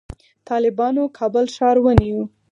طالبانو 0.47 1.03
کابل 1.17 1.45
ښار 1.55 1.77
ونیو 1.81 2.21